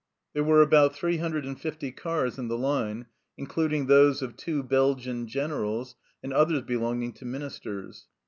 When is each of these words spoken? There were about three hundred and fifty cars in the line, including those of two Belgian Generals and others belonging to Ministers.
There 0.33 0.43
were 0.43 0.63
about 0.63 0.95
three 0.95 1.17
hundred 1.17 1.45
and 1.45 1.61
fifty 1.61 1.91
cars 1.91 2.39
in 2.39 2.47
the 2.47 2.57
line, 2.57 3.05
including 3.37 3.85
those 3.85 4.23
of 4.23 4.35
two 4.35 4.63
Belgian 4.63 5.27
Generals 5.27 5.95
and 6.23 6.33
others 6.33 6.63
belonging 6.63 7.13
to 7.13 7.25
Ministers. 7.25 8.07